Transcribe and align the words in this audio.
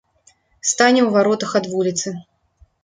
Стане 0.69 1.01
ў 1.03 1.09
варотах 1.19 1.51
ад 1.61 1.65
вуліцы. 1.77 2.07